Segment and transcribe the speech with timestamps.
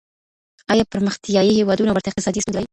[0.71, 2.67] آيا پرمختيايي هيوادونه ورته اقتصادي ستونزې لري؟